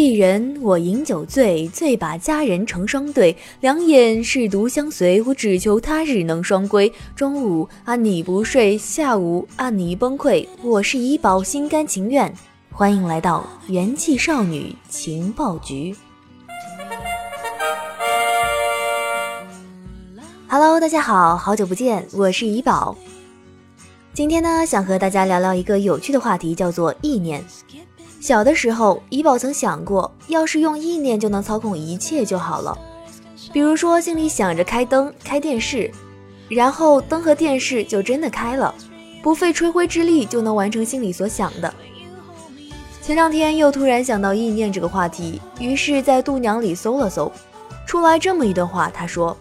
[0.00, 3.36] 一人我饮酒醉，醉把佳人成双对。
[3.60, 6.90] 两眼是独相随，我只求他日能双归。
[7.14, 12.32] 中午啊你不睡，下午啊你崩溃，我是怡宝，心甘情愿。
[12.72, 15.94] 欢迎来到元气少女情报局。
[20.48, 22.96] Hello，大家好，好久不见，我是怡宝。
[24.14, 27.44] 今天呢，想和大家聊聊一个有趣的话题，叫做意念。
[28.20, 32.76] 小的时候，怡宝曾想过，要是用意念就能操控一切就好了。
[33.50, 35.90] 比如说，心里想着开灯、开电视，
[36.50, 38.74] 然后灯和电视就真的开了，
[39.22, 41.72] 不费吹灰之力就能完成心里所想的。
[43.00, 47.32] 前两天又突然想到意念这个话题，于是，在度娘里搜了搜，
[47.86, 49.34] 出来这么一段话，他说：“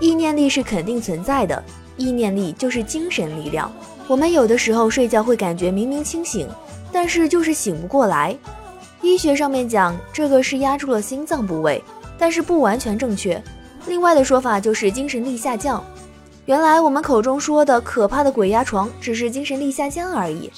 [0.00, 1.62] 意念力是肯定存在的，
[1.98, 3.70] 意念力就是精神力量。
[4.08, 6.48] 我们有的时候睡觉会感觉明明清醒。”
[6.94, 8.38] 但是就是醒不过来。
[9.02, 11.82] 医学上面讲，这个是压住了心脏部位，
[12.16, 13.42] 但是不完全正确。
[13.88, 15.84] 另外的说法就是精神力下降。
[16.46, 20.52] 原来我们口中说的可怕的鬼压床，只是精神力下降而已。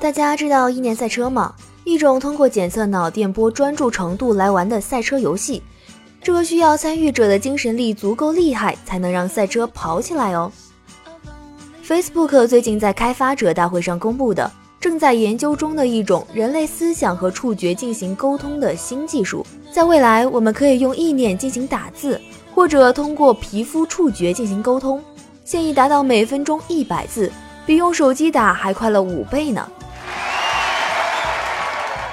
[0.00, 1.54] 大家知道意念赛车吗？
[1.84, 5.62] 一种通过检测脑电波专注程度来玩的赛车游戏。
[6.22, 10.50] 这个需要参与者的精神力足够厉害，才能让赛车跑起来哦。
[11.90, 22.20] Facebook 最近在开发者大会上公布的正在研究中的一种人类思想和触觉进行沟通的新技术，在未来我们可以用意念进行打字，
[22.54, 25.02] 或者通过皮肤触觉进行沟通，
[25.44, 27.28] 现已达到每分钟一百字，
[27.66, 29.68] 比用手机打还快了五倍呢。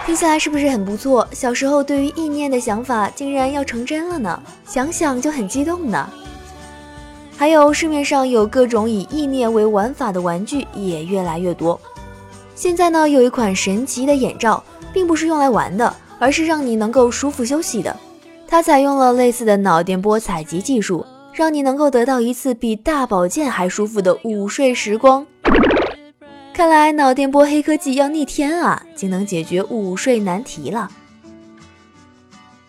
[0.07, 1.27] 听起来是不是很不错？
[1.33, 6.09] 小时候对于意念的想法竟然要成真了呢，想想就很激动呢。
[7.37, 11.79] 还有市面上有各种以意念为玩法的玩具也越来越多。
[12.55, 17.95] 现在呢，有一款神奇的眼罩，并不是用来玩的，而是让你能够舒服休息的。
[18.47, 25.23] 它采用了类似的脑电波采集技术，让你能够得到一次比大保健还舒服的午睡时光。
[26.51, 30.89] 看来脑电波黑科技要逆天啊，竟能解决午睡难题了。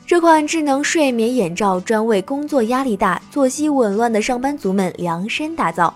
[0.09, 5.93] 这款智能睡眠眼罩专为工作压力大、作息紊乱的上班族们量身打造。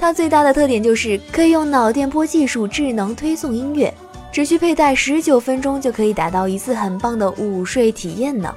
[0.00, 3.92] 它最大的特点就是可以用脑电波技术智能推送音乐，
[4.32, 8.50] 只需佩戴十九分钟就可以达到一次很棒的午睡体验呢。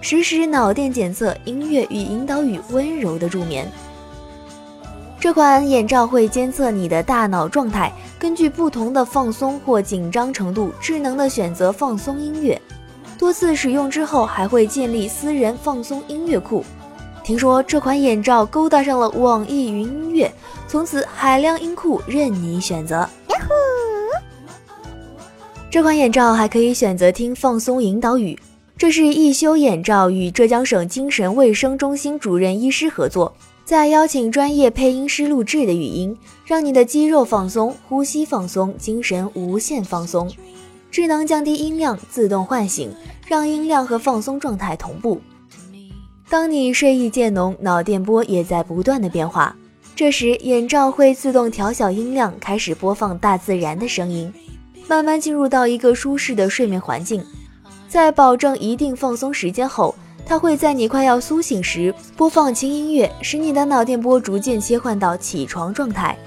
[0.00, 3.68] 实时脑电检测，音乐与引导语温柔的助眠。
[5.18, 12.60] 这款眼罩会监测你的大脑状态，根据不同的放松或紧张程度，智能的选择放松音乐。
[13.22, 16.64] 多次使用之后，还会建立私人放松音乐库。
[17.22, 20.28] 听说这款眼罩勾搭上了网易云音乐，
[20.66, 23.08] 从此海量音库任你选择。
[25.70, 28.36] 这款眼罩还可以选择听放松引导语，
[28.76, 33.32] 这是易修眼罩与浙江省精神卫生中心主任医师合作，
[33.64, 40.28] 再邀请专业配音师录制的语音，让你的肌肉放松、呼吸放松、精神无限放松。
[40.92, 42.94] 智能降低音量，自动唤醒，
[43.26, 45.18] 让音量和放松状态同步。
[46.28, 49.56] 当你睡意渐浓，脑电波也在不断的变化。
[49.96, 54.30] 这时，眼罩会自动调小音量，开始播放大自然的声音，
[54.86, 57.24] 慢慢进入到一个舒适的睡眠环境。
[57.88, 59.94] 在保证一定放松时间后，
[60.26, 66.18] 它会在你快要苏醒时播放轻音乐，使你的脑电波逐渐切换到起床状态。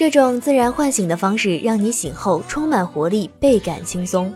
[0.00, 4.32] 这种自然唤醒的方式，让你醒后充满活力，倍感轻松。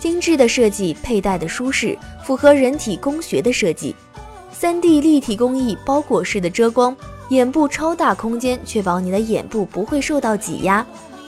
[0.00, 3.94] 精致的设计，佩戴的舒适，符合人体工学的设计。
[4.50, 6.96] 三 D 立体工艺，包裹式的遮光，
[7.28, 10.84] 眼部超大空间，确保你的眼部不会受到挤压。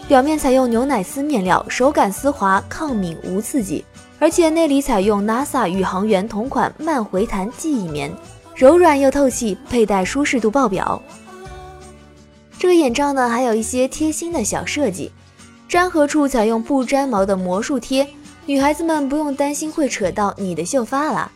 [0.09, 3.85] 表面采用牛奶丝面料，手感丝滑，抗敏无刺激。
[4.19, 8.13] 而且内里采用 NASA 宇航员同款慢回弹记忆棉，
[8.57, 11.01] 柔软又透气，佩戴舒适度爆表。
[12.61, 15.11] 这个眼罩呢，还有一些贴心的小设计，
[15.71, 18.07] 粘合处采用不粘毛的魔术贴，
[18.45, 21.33] 女孩子们不用担心会扯到你的秀发啦。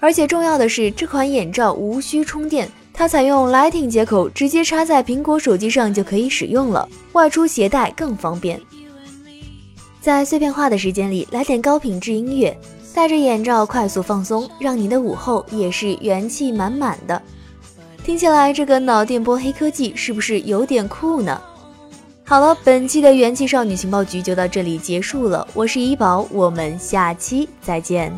[0.00, 8.58] 而且重要的是，这款眼罩无需充电，它采用 Lightning 接口，直接插在苹果手机上就可以使用了，外出携带更方便。
[10.00, 12.56] 在碎片化的时间里，来点高品质音乐，
[12.94, 17.20] 戴着眼罩快速放松，让你的午后也是元气满满的。
[18.06, 21.42] 听起来这个脑电波黑科技是不是有点酷呢？
[22.22, 25.44] 好了，本期的元气少女情报局就到这里结束了。
[25.52, 28.16] 我是怡宝，我们下期再见。